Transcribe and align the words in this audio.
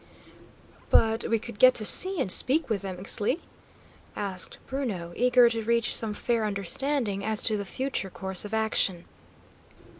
"But 0.89 1.25
we 1.29 1.37
could 1.37 1.59
get 1.59 1.75
to 1.75 1.85
see 1.85 2.19
and 2.19 2.31
speak 2.31 2.69
with 2.71 2.81
them, 2.81 2.97
Ixtli?" 2.97 3.39
asked 4.15 4.57
Bruno, 4.65 5.13
eager 5.15 5.47
to 5.49 5.61
reach 5.61 5.93
some 5.95 6.15
fair 6.15 6.43
understanding 6.43 7.23
as 7.23 7.43
to 7.43 7.55
the 7.55 7.65
future 7.65 8.09
course 8.09 8.43
of 8.43 8.51
action. 8.51 9.05